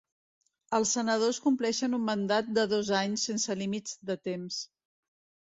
Els 0.77 0.93
senadors 0.95 1.39
compleixen 1.43 1.97
un 1.97 2.07
mandat 2.07 2.49
de 2.59 2.65
dos 2.73 2.91
anys, 3.01 3.27
sense 3.31 3.59
límits 3.61 3.95
de 4.13 4.19
temps. 4.31 4.61